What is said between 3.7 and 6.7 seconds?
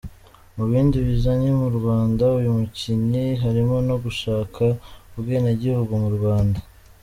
no gushaka ubwenegihugu bw’u Rwanda.